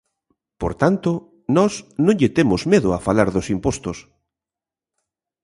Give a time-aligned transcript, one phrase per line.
[0.61, 1.09] Por tanto,
[1.55, 1.73] nós
[2.05, 3.97] non lle temos medo a falar dos impostos.